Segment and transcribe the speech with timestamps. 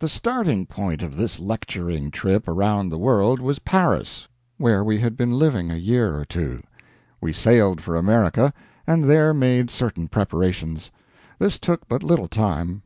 [0.00, 4.28] The starting point of this lecturing trip around the world was Paris,
[4.58, 6.60] where we had been living a year or two.
[7.18, 8.52] We sailed for America,
[8.86, 10.92] and there made certain preparations.
[11.38, 12.82] This took but little time.